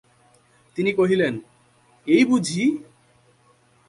[0.77, 1.33] তিনি কহিলেন,
[2.07, 2.63] এই বুঝি!